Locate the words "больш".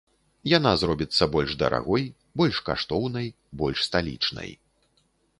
1.35-1.51, 2.41-2.57, 3.61-3.83